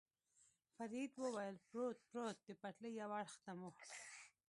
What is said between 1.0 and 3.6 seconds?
وویل: پروت، پروت، د پټلۍ یو اړخ ته